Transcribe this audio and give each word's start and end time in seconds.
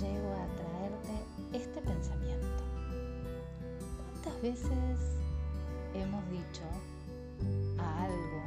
llego 0.00 0.32
a 0.32 0.46
traerte 0.56 1.14
este 1.52 1.80
pensamiento. 1.82 2.64
¿Cuántas 4.12 4.42
veces 4.42 5.18
hemos 5.94 6.28
dicho 6.30 6.62
a 7.78 8.04
algo, 8.04 8.42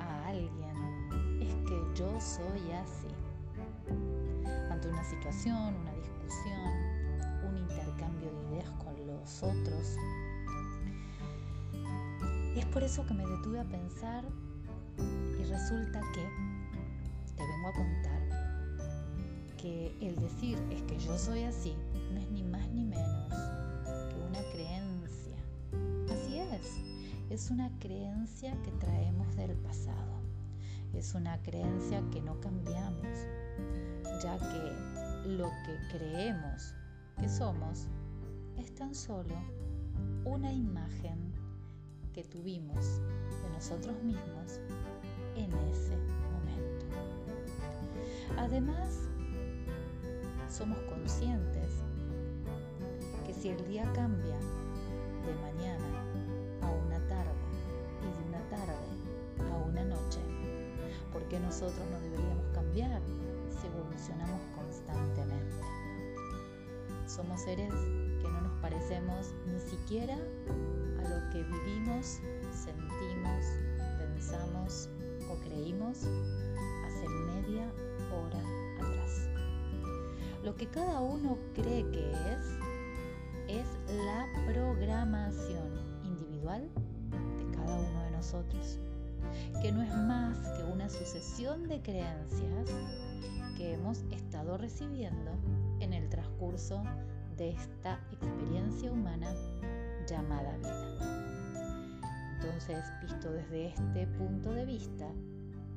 a 0.00 0.28
alguien, 0.28 1.42
es 1.42 1.54
que 1.68 1.80
yo 1.94 2.20
soy 2.20 2.72
así? 2.72 3.08
Ante 4.70 4.88
una 4.88 5.04
situación, 5.04 5.74
una 5.74 5.92
discusión, 5.94 7.48
un 7.48 7.56
intercambio 7.56 8.30
de 8.30 8.56
ideas 8.56 8.70
con 8.84 9.06
los 9.06 9.42
otros. 9.42 9.96
Es 12.56 12.64
por 12.66 12.82
eso 12.82 13.04
que 13.06 13.14
me 13.14 13.26
detuve 13.26 13.60
a 13.60 13.64
pensar 13.64 14.24
y 15.38 15.44
resulta 15.44 16.00
que 16.12 16.22
te 17.36 17.42
vengo 17.42 17.68
a 17.68 17.72
contar 17.72 18.13
el 19.64 20.16
decir 20.16 20.58
es 20.70 20.82
que 20.82 20.98
yo 20.98 21.16
soy 21.16 21.44
así 21.44 21.74
no 22.12 22.20
es 22.20 22.30
ni 22.30 22.42
más 22.42 22.68
ni 22.70 22.84
menos 22.84 23.32
que 24.10 24.20
una 24.28 24.42
creencia. 24.52 25.36
Así 26.12 26.38
es, 26.38 26.80
es 27.30 27.50
una 27.50 27.70
creencia 27.78 28.54
que 28.62 28.70
traemos 28.72 29.34
del 29.36 29.56
pasado. 29.56 30.20
Es 30.92 31.14
una 31.14 31.40
creencia 31.42 32.02
que 32.12 32.20
no 32.20 32.38
cambiamos, 32.40 33.26
ya 34.22 34.38
que 34.38 35.28
lo 35.28 35.50
que 35.64 35.96
creemos 35.96 36.74
que 37.18 37.28
somos 37.28 37.88
es 38.58 38.74
tan 38.74 38.94
solo 38.94 39.34
una 40.24 40.52
imagen 40.52 41.32
que 42.12 42.22
tuvimos 42.22 43.00
de 43.42 43.50
nosotros 43.52 44.00
mismos 44.02 44.60
en 45.36 45.52
ese 45.70 45.96
momento. 45.96 46.86
Además, 48.36 49.08
somos 50.56 50.78
conscientes 50.82 51.82
que 53.26 53.34
si 53.34 53.48
el 53.48 53.66
día 53.66 53.82
cambia 53.92 54.38
de 55.26 55.34
mañana 55.42 56.06
a 56.62 56.70
una 56.70 56.98
tarde 57.08 57.34
y 58.02 58.22
de 58.22 58.28
una 58.28 58.48
tarde 58.48 59.50
a 59.50 59.56
una 59.56 59.82
noche, 59.82 60.20
¿por 61.12 61.24
qué 61.24 61.40
nosotros 61.40 61.84
no 61.90 61.98
deberíamos 61.98 62.46
cambiar 62.54 63.02
si 63.50 63.66
evolucionamos 63.66 64.40
constantemente? 64.54 65.56
Somos 67.08 67.40
seres 67.40 67.74
que 68.22 68.28
no 68.28 68.40
nos 68.42 68.52
parecemos 68.62 69.34
ni 69.52 69.58
siquiera 69.58 70.14
a 70.14 71.08
lo 71.08 71.30
que 71.32 71.42
vivimos, 71.42 72.20
sentimos, 72.52 73.44
pensamos 73.98 74.88
o 75.28 75.34
creímos 75.48 76.04
hace 76.86 77.08
media 77.08 77.68
hora. 78.12 78.63
Lo 80.44 80.54
que 80.56 80.66
cada 80.66 81.00
uno 81.00 81.38
cree 81.54 81.90
que 81.90 82.10
es 82.10 82.58
es 83.48 83.66
la 83.88 84.26
programación 84.44 85.72
individual 86.04 86.68
de 87.38 87.56
cada 87.56 87.78
uno 87.78 88.02
de 88.02 88.10
nosotros, 88.10 88.78
que 89.62 89.72
no 89.72 89.82
es 89.82 89.96
más 89.96 90.36
que 90.50 90.64
una 90.64 90.90
sucesión 90.90 91.66
de 91.66 91.80
creencias 91.80 92.68
que 93.56 93.72
hemos 93.72 94.02
estado 94.10 94.58
recibiendo 94.58 95.30
en 95.80 95.94
el 95.94 96.10
transcurso 96.10 96.84
de 97.38 97.52
esta 97.52 97.98
experiencia 98.12 98.92
humana 98.92 99.32
llamada 100.06 100.58
vida. 100.58 101.40
Entonces, 102.34 102.84
visto 103.00 103.32
desde 103.32 103.68
este 103.68 104.06
punto 104.18 104.52
de 104.52 104.66
vista, 104.66 105.08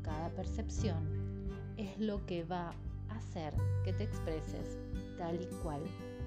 cada 0.02 0.30
percepción 0.32 1.08
es 1.78 1.98
lo 2.00 2.26
que 2.26 2.44
va 2.44 2.74
hacer 3.10 3.54
que 3.84 3.94
te 3.94 4.04
expreses 4.04 4.78
tal 5.18 5.42
y 5.42 5.46
cual 5.64 5.82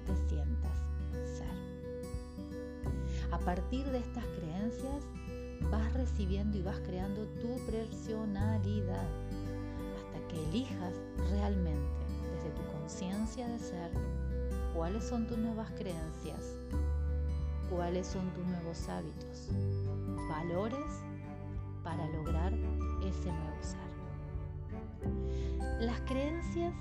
te 0.05 0.15
sientas 0.29 0.77
ser. 1.25 1.51
A 3.31 3.39
partir 3.39 3.85
de 3.91 3.99
estas 3.99 4.25
creencias 4.37 5.03
vas 5.69 5.93
recibiendo 5.93 6.57
y 6.57 6.61
vas 6.61 6.79
creando 6.79 7.25
tu 7.39 7.57
personalidad 7.65 9.07
hasta 9.97 10.27
que 10.27 10.43
elijas 10.49 10.93
realmente 11.29 11.89
desde 12.35 12.49
tu 12.51 12.63
conciencia 12.71 13.47
de 13.47 13.59
ser 13.59 13.91
cuáles 14.73 15.03
son 15.03 15.27
tus 15.27 15.37
nuevas 15.37 15.69
creencias, 15.71 16.55
cuáles 17.69 18.07
son 18.07 18.29
tus 18.33 18.45
nuevos 18.45 18.89
hábitos, 18.89 19.49
valores 20.29 21.03
para 21.83 22.07
lograr 22.07 22.53
ese 23.03 23.31
nuevo 23.31 23.63
ser. 23.63 23.90
Las 25.79 25.99
creencias 26.01 26.73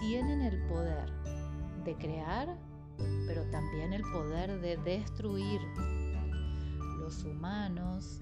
tienen 0.00 0.42
el 0.42 0.62
poder 0.68 1.10
de 1.84 1.96
crear, 1.96 2.56
pero 3.26 3.44
también 3.50 3.92
el 3.92 4.02
poder 4.02 4.60
de 4.60 4.76
destruir. 4.78 5.60
Los 7.00 7.24
humanos 7.24 8.20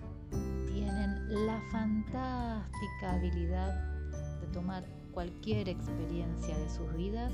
tienen 0.72 1.46
la 1.46 1.60
fantástica 1.70 3.12
habilidad 3.12 3.74
de 4.40 4.46
tomar 4.48 4.84
cualquier 5.12 5.68
experiencia 5.68 6.56
de 6.56 6.68
sus 6.70 6.92
vidas 6.94 7.32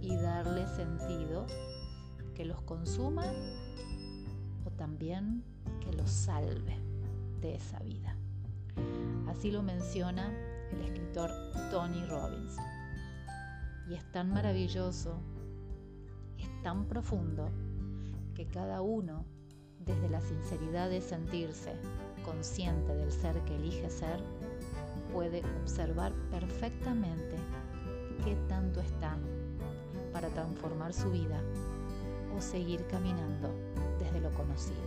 y 0.00 0.14
darle 0.16 0.66
sentido 0.66 1.46
que 2.34 2.44
los 2.44 2.60
consuma 2.62 3.24
o 4.64 4.70
también 4.70 5.42
que 5.80 5.92
los 5.92 6.10
salve 6.10 6.78
de 7.40 7.54
esa 7.54 7.78
vida. 7.80 8.16
Así 9.28 9.50
lo 9.50 9.62
menciona 9.62 10.30
el 10.72 10.82
escritor 10.82 11.30
Tony 11.70 12.04
Robbins. 12.06 12.56
Y 13.88 13.94
es 13.94 14.12
tan 14.12 14.30
maravilloso, 14.30 15.20
es 16.38 16.62
tan 16.62 16.86
profundo, 16.86 17.50
que 18.34 18.46
cada 18.46 18.80
uno, 18.80 19.24
desde 19.80 20.08
la 20.08 20.20
sinceridad 20.20 20.88
de 20.88 21.00
sentirse 21.00 21.74
consciente 22.24 22.94
del 22.94 23.10
ser 23.10 23.38
que 23.44 23.56
elige 23.56 23.90
ser, 23.90 24.20
puede 25.12 25.42
observar 25.62 26.12
perfectamente 26.30 27.36
qué 28.24 28.36
tanto 28.48 28.80
está 28.80 29.16
para 30.12 30.28
transformar 30.28 30.92
su 30.92 31.10
vida 31.10 31.40
o 32.36 32.40
seguir 32.40 32.86
caminando 32.86 33.50
desde 33.98 34.20
lo 34.20 34.30
conocido. 34.30 34.80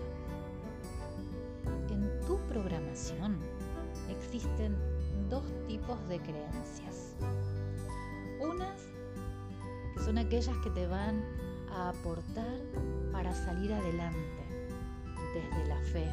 En 1.90 2.20
tu 2.26 2.38
programación 2.48 3.38
existen 4.10 4.76
dos 5.30 5.44
tipos 5.68 5.98
de 6.08 6.20
creencias. 6.20 7.16
Unas 8.42 8.82
que 9.94 10.04
son 10.04 10.18
aquellas 10.18 10.58
que 10.58 10.70
te 10.72 10.88
van 10.88 11.24
a 11.70 11.90
aportar 11.90 12.58
para 13.12 13.34
salir 13.34 13.74
adelante 13.74 14.44
desde 15.34 15.68
la 15.68 15.80
fe, 15.92 16.08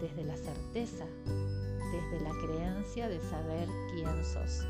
desde 0.00 0.24
la 0.24 0.36
certeza, 0.36 1.04
desde 1.26 2.20
la 2.24 2.30
creencia 2.46 3.08
de 3.08 3.20
saber 3.20 3.68
quién 3.92 4.24
sos, 4.24 4.66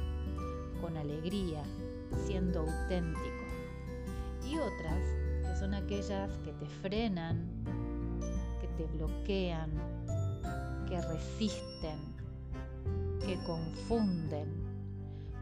con 0.80 0.96
alegría, 0.96 1.62
siendo 2.26 2.60
auténtico. 2.60 3.44
Y 4.48 4.56
otras 4.56 5.00
que 5.42 5.56
son 5.58 5.74
aquellas 5.74 6.30
que 6.38 6.52
te 6.52 6.66
frenan, 6.66 7.46
que 8.60 8.68
te 8.68 8.86
bloquean, 8.96 9.70
que 10.88 11.00
resisten, 11.02 12.09
que 13.30 13.38
confunden, 13.44 14.48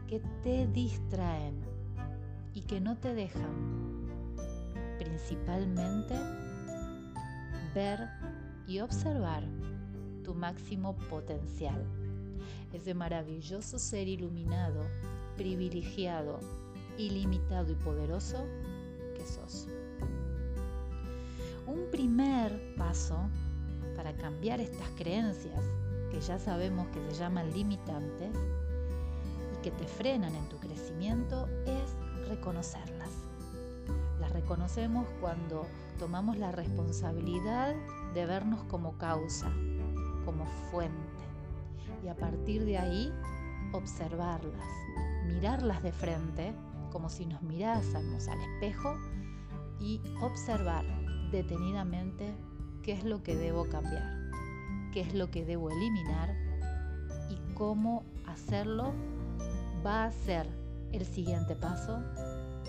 que 0.07 0.19
te 0.43 0.67
distraen 0.67 1.59
y 2.53 2.61
que 2.61 2.79
no 2.79 2.95
te 2.95 3.15
dejan 3.15 4.05
principalmente 4.99 6.13
ver 7.73 8.07
y 8.67 8.79
observar 8.79 9.43
tu 10.23 10.35
máximo 10.35 10.95
potencial, 11.09 11.83
ese 12.73 12.93
maravilloso 12.93 13.79
ser 13.79 14.07
iluminado, 14.07 14.83
privilegiado, 15.35 16.39
ilimitado 16.99 17.71
y 17.71 17.75
poderoso 17.75 18.45
que 19.15 19.25
sos. 19.25 19.67
Un 21.65 21.89
primer 21.89 22.75
paso 22.75 23.17
para 23.95 24.13
cambiar 24.13 24.59
estas 24.59 24.89
creencias 24.89 25.59
que 26.11 26.21
ya 26.21 26.39
sabemos 26.39 26.87
que 26.89 26.99
se 27.09 27.19
llaman 27.19 27.51
limitantes 27.51 28.31
y 29.53 29.61
que 29.61 29.71
te 29.71 29.85
frenan 29.85 30.35
en 30.35 30.47
tu 30.49 30.57
crecimiento 30.57 31.47
es 31.65 32.27
reconocerlas. 32.27 33.09
Las 34.19 34.31
reconocemos 34.31 35.07
cuando 35.21 35.65
tomamos 35.97 36.37
la 36.37 36.51
responsabilidad 36.51 37.75
de 38.13 38.25
vernos 38.25 38.63
como 38.65 38.97
causa, 38.97 39.51
como 40.25 40.45
fuente 40.71 41.19
y 42.03 42.07
a 42.07 42.15
partir 42.15 42.65
de 42.65 42.77
ahí 42.77 43.13
observarlas, 43.73 44.67
mirarlas 45.25 45.83
de 45.83 45.91
frente 45.91 46.53
como 46.91 47.09
si 47.09 47.25
nos 47.25 47.41
mirásemos 47.41 48.27
al 48.27 48.39
espejo 48.41 48.97
y 49.79 50.01
observar 50.21 50.85
detenidamente 51.31 52.33
qué 52.81 52.93
es 52.93 53.03
lo 53.03 53.21
que 53.21 53.35
debo 53.35 53.67
cambiar, 53.69 54.18
qué 54.99 55.05
es 55.05 55.13
lo 55.13 55.31
que 55.31 55.45
debo 55.45 55.69
eliminar 55.69 56.35
y 57.29 57.37
cómo 57.53 58.03
hacerlo 58.25 58.91
va 59.85 60.03
a 60.03 60.11
ser 60.11 60.45
el 60.91 61.05
siguiente 61.05 61.55
paso 61.55 62.03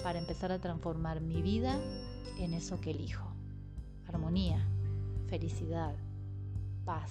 para 0.05 0.21
empezar 0.21 0.53
a 0.53 0.61
transformar 0.61 1.21
mi 1.21 1.43
vida 1.43 1.77
en 2.39 2.55
eso 2.55 2.81
que 2.81 2.93
elijo. 2.93 3.27
Armonía, 4.07 4.65
felicidad, 5.27 5.93
paz, 6.85 7.11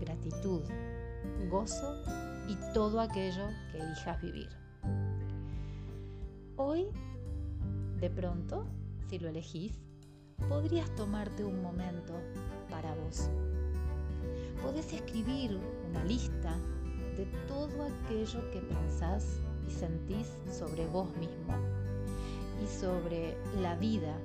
gratitud, 0.00 0.62
gozo 1.48 2.02
y 2.48 2.56
todo 2.72 2.98
aquello 3.00 3.46
que 3.70 3.78
elijas 3.78 4.20
vivir. 4.20 4.48
Hoy, 6.56 6.88
de 8.00 8.10
pronto, 8.10 8.66
si 9.08 9.20
lo 9.20 9.28
elegís, 9.28 9.78
podrías 10.48 10.92
tomarte 10.96 11.44
un 11.44 11.62
momento 11.62 12.14
para 12.68 12.92
vos. 12.96 13.30
Podés 14.64 14.94
escribir 14.94 15.60
una 15.90 16.02
lista 16.04 16.56
de 17.18 17.26
todo 17.46 17.84
aquello 17.84 18.50
que 18.50 18.60
pensás 18.60 19.38
y 19.68 19.70
sentís 19.70 20.26
sobre 20.50 20.86
vos 20.86 21.14
mismo 21.18 21.54
y 22.62 22.66
sobre 22.66 23.36
la 23.60 23.76
vida 23.76 24.16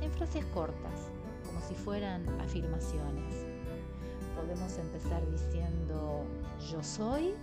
en 0.00 0.10
frases 0.10 0.44
cortas, 0.46 1.08
como 1.46 1.60
si 1.60 1.74
fueran 1.74 2.28
afirmaciones. 2.40 3.46
Podemos 4.34 4.76
empezar 4.76 5.22
diciendo 5.30 6.24
yo 6.68 6.82
soy, 6.82 7.34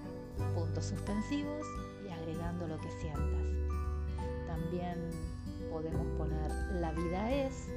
puntos 0.53 0.83
suspensivos 0.83 1.65
y 2.05 2.11
agregando 2.11 2.67
lo 2.67 2.77
que 2.77 2.91
sientas. 2.99 3.77
También 4.47 4.97
podemos 5.71 6.05
poner 6.17 6.51
la 6.81 6.91
vida 6.91 7.31
es 7.31 7.69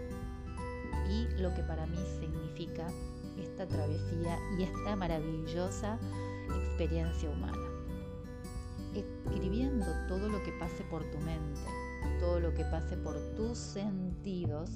y 1.08 1.28
lo 1.40 1.54
que 1.54 1.62
para 1.62 1.86
mí 1.86 1.98
significa 2.18 2.88
esta 3.38 3.66
travesía 3.66 4.38
y 4.58 4.64
esta 4.64 4.96
maravillosa 4.96 5.98
experiencia 6.48 7.30
humana. 7.30 7.58
Escribiendo 8.94 9.86
todo 10.08 10.28
lo 10.28 10.42
que 10.42 10.52
pase 10.52 10.82
por 10.84 11.04
tu 11.10 11.18
mente, 11.18 11.60
todo 12.20 12.40
lo 12.40 12.54
que 12.54 12.64
pase 12.64 12.96
por 12.96 13.18
tus 13.36 13.58
sentidos, 13.58 14.70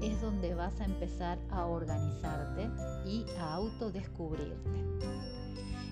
es 0.00 0.20
donde 0.20 0.54
vas 0.54 0.80
a 0.80 0.84
empezar 0.84 1.38
a 1.50 1.66
organizarte 1.66 2.68
y 3.06 3.24
a 3.38 3.54
autodescubrirte. 3.54 4.92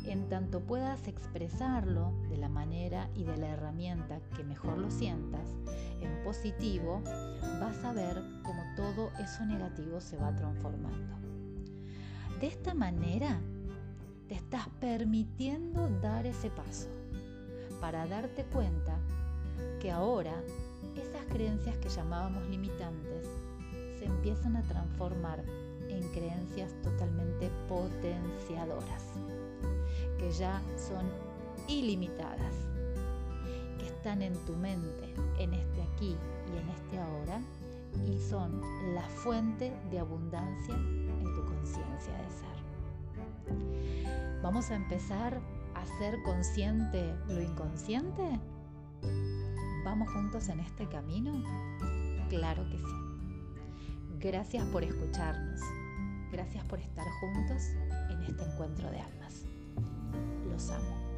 En 0.05 0.29
tanto 0.29 0.61
puedas 0.61 1.07
expresarlo 1.07 2.13
de 2.29 2.39
la 2.39 2.49
manera 2.49 3.09
y 3.15 3.25
de 3.25 3.37
la 3.37 3.51
herramienta 3.51 4.21
que 4.37 4.43
mejor 4.43 4.79
lo 4.79 4.91
sientas, 4.91 5.49
en 6.01 6.25
positivo, 6.25 7.03
vas 7.61 7.85
a 7.85 7.93
ver 7.93 8.21
cómo 8.43 8.63
todo 8.77 9.11
eso 9.21 9.45
negativo 9.45 10.01
se 10.01 10.17
va 10.17 10.35
transformando. 10.35 11.30
De 12.41 12.47
esta 12.47 12.73
manera, 12.73 13.39
te 14.27 14.35
estás 14.35 14.67
permitiendo 14.81 15.91
dar 16.01 16.25
ese 16.25 16.49
paso 16.49 16.89
para 17.83 18.07
darte 18.07 18.45
cuenta 18.45 18.99
que 19.79 19.91
ahora 19.91 20.43
esas 20.97 21.23
creencias 21.27 21.77
que 21.77 21.91
llamábamos 21.91 22.49
limitantes 22.49 23.27
se 23.99 24.07
empiezan 24.07 24.57
a 24.57 24.63
transformar 24.63 25.45
en 25.91 26.01
creencias 26.15 26.73
totalmente 26.83 27.51
potenciadoras, 27.69 29.05
que 30.19 30.31
ya 30.31 30.63
son 30.79 31.11
ilimitadas, 31.69 32.55
que 33.79 33.85
están 33.85 34.23
en 34.23 34.33
tu 34.47 34.57
mente, 34.57 35.13
en 35.39 35.53
este 35.53 35.83
aquí 35.83 36.17
y 36.55 36.57
en 36.57 36.69
este 36.71 36.99
ahora, 36.99 37.43
y 38.07 38.19
son 38.19 38.63
la 38.95 39.07
fuente 39.11 39.75
de 39.91 39.99
abundancia 39.99 40.75
de 42.09 42.31
ser. 42.31 42.57
Vamos 44.43 44.71
a 44.71 44.77
empezar 44.77 45.41
a 45.75 45.87
ser 45.99 46.23
consciente 46.23 47.15
lo 47.29 47.41
inconsciente 47.41 48.41
¿Vamos 49.85 50.11
juntos 50.11 50.49
en 50.49 50.61
este 50.61 50.87
camino? 50.89 51.43
Claro 52.29 52.69
que 52.69 52.79
sí. 52.79 52.85
Gracias 54.19 54.65
por 54.67 54.85
escucharnos. 54.85 55.61
Gracias 56.31 56.65
por 56.67 56.79
estar 56.79 57.07
juntos 57.21 57.63
en 58.11 58.23
este 58.23 58.45
encuentro 58.45 58.91
de 58.91 59.01
almas. 59.01 59.47
Los 60.49 60.71
amo. 60.71 61.10